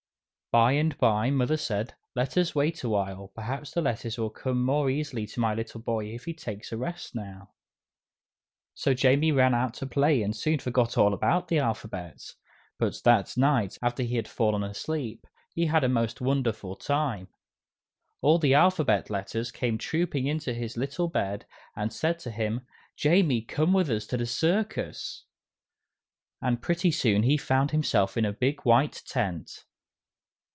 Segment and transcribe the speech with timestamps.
[0.53, 4.89] By and by mother said: "Let us wait awhile; perhaps the letters will come more
[4.89, 7.51] easily to my little boy if he takes a rest now."
[8.73, 12.33] So Jamie ran out to play and soon forgot all about the alphabet.
[12.77, 15.25] But that night, after he had fallen asleep,
[15.55, 17.29] he had a most wonderful time.
[18.21, 21.45] All the alphabet letters came trooping into his little bed
[21.77, 25.23] and said to him, "Jamie, come with us to the Circus!"
[26.41, 29.63] And pretty soon he found himself in a big white tent.